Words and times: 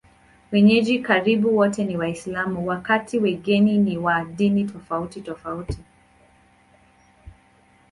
Wenyeji 0.51 0.99
karibu 0.99 1.57
wote 1.57 1.83
ni 1.83 1.97
Waislamu, 1.97 2.67
wakati 2.67 3.19
wageni 3.19 3.77
ni 3.77 3.97
wa 3.97 4.25
dini 4.25 4.63
tofautitofauti. 4.65 5.79